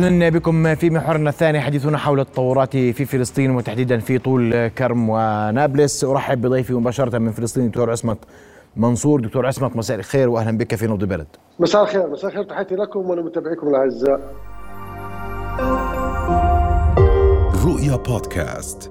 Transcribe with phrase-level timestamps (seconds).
[0.00, 6.04] أهلا بكم في محورنا الثاني حديثنا حول التطورات في فلسطين وتحديدا في طول كرم ونابلس.
[6.04, 8.18] أرحب بضيفي مباشرة من فلسطين دكتور عصمت
[8.76, 9.20] منصور.
[9.20, 11.26] دكتور عصمت مساء الخير واهلا بك في نبض بلد.
[11.58, 12.44] مساء الخير مساء الخير.
[12.44, 14.20] تحياتي لكم ولمتابعيكم الأعزاء.
[17.66, 18.90] رؤيا بودكاست.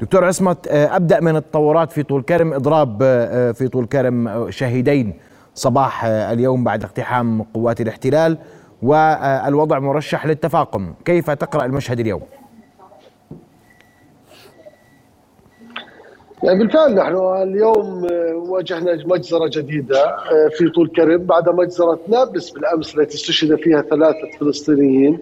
[0.00, 2.52] دكتور عصمت أبدأ من التطورات في طول كرم.
[2.52, 2.98] إضراب
[3.54, 5.14] في طول كرم شهيدين.
[5.54, 8.38] صباح اليوم بعد اقتحام قوات الاحتلال.
[8.84, 12.22] والوضع مرشح للتفاقم كيف تقرأ المشهد اليوم؟
[16.42, 18.06] يعني بالفعل نحن اليوم
[18.50, 20.16] واجهنا مجزرة جديدة
[20.58, 25.18] في طول كرم بعد مجزرة نابلس بالأمس التي استشهد فيها ثلاثة فلسطينيين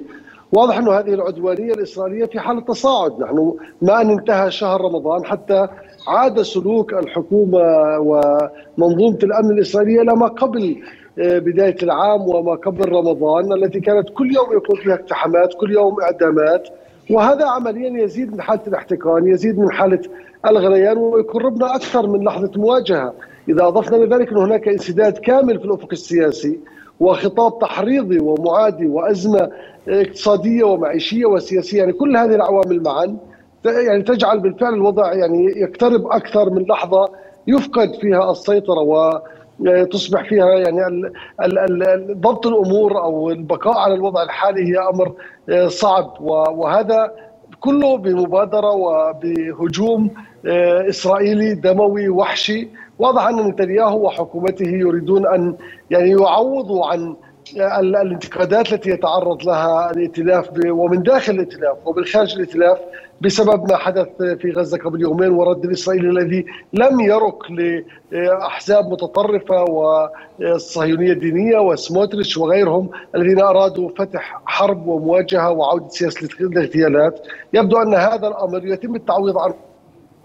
[0.52, 5.69] واضح أن هذه العدوانية الإسرائيلية في حالة تصاعد نحن ما أن انتهى شهر رمضان حتى
[6.09, 7.59] عاد سلوك الحكومة
[7.98, 10.77] ومنظومة الأمن الإسرائيلية إلى ما قبل
[11.16, 16.69] بداية العام وما قبل رمضان التي كانت كل يوم يكون فيها اقتحامات، كل يوم إعدامات.
[17.11, 20.00] وهذا عمليا يزيد من حالة الاحتقان، يزيد من حالة
[20.47, 23.14] الغليان ويقربنا أكثر من لحظة مواجهة،
[23.48, 26.59] إذا أضفنا لذلك ان هناك انسداد كامل في الأفق السياسي.
[27.01, 29.51] وخطاب تحريضي ومعادي وأزمة
[29.89, 33.17] اقتصادية ومعيشية وسياسية، يعني كل هذه العوامل معا
[33.65, 37.09] يعني تجعل بالفعل الوضع يعني يقترب أكثر من لحظة
[37.47, 39.21] يفقد فيها السيطرة و
[39.91, 41.12] تصبح فيها يعني
[42.12, 45.12] ضبط الأمور أو البقاء على الوضع الحالي هي أمر
[45.69, 46.15] صعب.
[46.21, 47.12] وهذا
[47.61, 50.11] كله بمبادرة وبهجوم
[50.89, 52.69] إسرائيلي دموي وحشي.
[53.03, 55.56] واضح أن نتنياهو وحكومته يريدون أن
[55.91, 57.17] يعني يعوضوا عن
[57.56, 62.78] الانتقادات التي يتعرض لها الائتلاف ومن داخل الائتلاف ومن خارج الائتلاف
[63.20, 64.09] بسبب ما حدث
[64.41, 67.50] في غزة قبل يومين والرد الاسرائيلي الذي لم يرك
[68.12, 77.20] لأحزاب متطرفة والصهيونيه الدينيه وسموتريتش وغيرهم الذين أرادوا فتح حرب ومواجهة وعودة سياسة الاغتيالات.
[77.53, 79.55] يبدو أن هذا الأمر يتم التعويض عنه.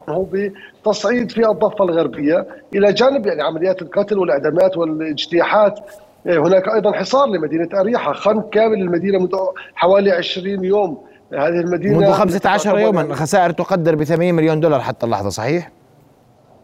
[0.10, 5.80] بتصعيد في الضفة الغربية إلى جانب يعني عمليات القتل والإعدامات والاجتياحات.
[6.26, 9.36] هناك أيضا حصار لمدينة أريحة خنق كامل المدينة منذ
[9.76, 10.98] حوالي 20 يوم.
[11.34, 15.72] هذه المدينة منذ 15 يوما خسائر تقدر ب 80 مليون دولار حتى اللحظة صحيح؟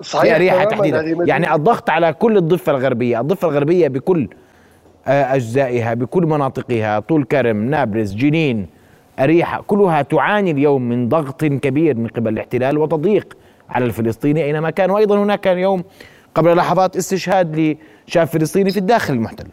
[0.02, 1.02] صحيح في أريحة تحديدا.
[1.02, 4.28] يعني الضغط على كل الضفة الغربية، الضفة الغربية بكل
[5.08, 8.68] أجزائها بكل مناطقها طول كرم، نابلس، جنين،
[9.20, 13.38] اريحه كلها تعاني اليوم من ضغط كبير من قبل الاحتلال وتضييق
[13.70, 14.92] على الفلسطيني أينما كان.
[14.92, 15.84] وأيضا هناك كان يوم
[16.36, 19.48] قبل لحظات استشهاد لشاب فلسطيني في الداخل المحتل.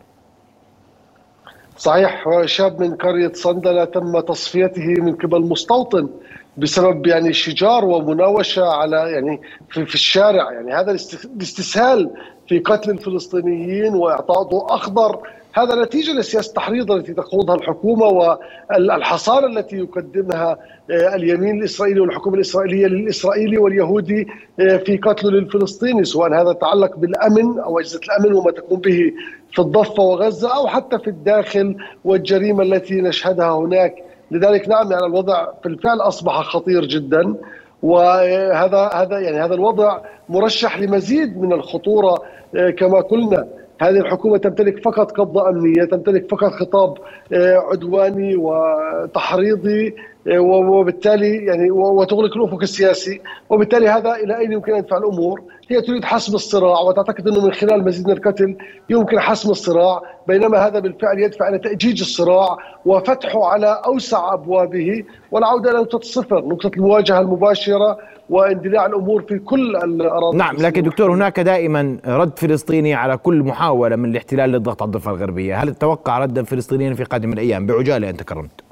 [1.77, 6.09] صحيح شاب من قرية صندلة تم تصفيته من قبل مستوطن
[6.57, 9.41] بسبب يعني شجار ومناوشة على يعني
[9.71, 10.53] في, في الشارع.
[10.53, 12.11] يعني هذا الاستسهال
[12.49, 15.21] في قتل الفلسطينيين وإعطاء ضوء أخضر
[15.53, 20.59] هذا نتيجة لسياسة التحريض التي تخوضها الحكومة والحصانة التي يقدمها
[20.91, 28.01] اليمين الإسرائيلي والحكومة الإسرائيلية للإسرائيلي واليهودي في قتله للفلسطيني سواء هذا يتعلق بالأمن أو أجهزة
[28.05, 29.13] الأمن وما تقوم به
[29.53, 33.95] في الضفة وغزة أو حتى في الداخل والجريمة التي نشهدها هناك.
[34.31, 37.35] لذلك نعم يعني الوضع في الفعل أصبح خطير جدا
[37.83, 42.23] وهذا هذا يعني هذا الوضع مرشح لمزيد من الخطورة
[42.79, 43.49] كما قلنا.
[43.83, 46.95] هذه الحكومة تمتلك فقط قبضة أمنية تمتلك فقط خطاب
[47.73, 49.95] عدواني وتحريضي
[50.27, 53.21] وبالتالي يعني وتغلق الافق السياسي.
[53.51, 57.53] وبالتالي هذا إلى أين يمكن أن يدفع الأمور؟ هي تريد حسم الصراع وتعتقد أنه من
[57.53, 58.57] خلال مزيد من القتل
[58.91, 65.05] يمكن حسم الصراع بينما هذا بالفعل يدفع إلى تأجيج الصراع وفتحه على أوسع أبوابه.
[65.31, 67.99] والعودة إلى نقطة الصفر، نقطة المواجهة المباشرة
[68.31, 73.97] واندلاع الأمور في كل الأراضي نعم لكن دكتور هناك دائما رد فلسطيني على كل محاولة
[73.97, 78.23] من الاحتلال للضغط على الضفة الغربية، هل تتوقع ردا فلسطينيا في قادم الأيام؟ بعجالة أنت
[78.23, 78.70] كرمت؟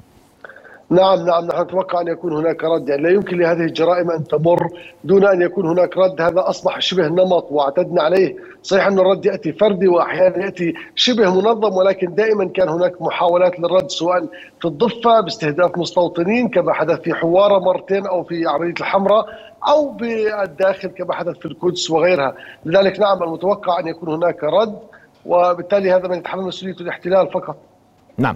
[0.89, 2.89] نعم نعم نحن نتوقع أن يكون هناك رد.
[2.89, 4.67] يعني لا يمكن لهذه الجرائم أن تمر
[5.03, 6.21] دون أن يكون هناك رد.
[6.21, 8.35] هذا أصبح شبه نمط واعتدنا عليه.
[8.63, 13.89] صحيح أن الرد يأتي فردي وأحيانا يأتي شبه منظم ولكن دائما كان هناك محاولات للرد
[13.89, 14.25] سواء
[14.59, 19.25] في الضفة باستهداف مستوطنين كما حدث في حوارة مرتين أو في عملية الحمراء
[19.67, 22.35] أو بالداخل كما حدث في القدس وغيرها.
[22.65, 24.79] لذلك نعم المتوقع أن يكون هناك رد
[25.25, 27.55] وبالتالي هذا من يتحمل مسؤولية الاحتلال فقط.
[28.17, 28.35] نعم.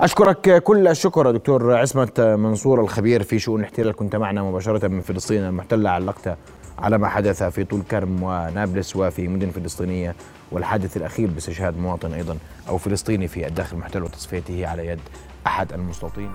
[0.00, 5.44] أشكرك كل الشكر دكتور عصمت منصور الخبير في شؤون الاحتلال كنت معنا مباشرة من فلسطين
[5.44, 5.90] المحتلة.
[5.90, 6.36] علقت
[6.78, 10.14] على ما حدث في طول كرم ونابلس وفي مدن فلسطينية
[10.52, 12.36] والحادث الأخير باستشهاد مواطن أيضا
[12.68, 15.00] أو فلسطيني في الداخل المحتل وتصفيته على يد
[15.46, 16.30] أحد المستوطنين.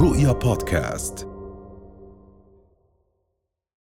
[0.00, 1.33] رؤيا بودكاست.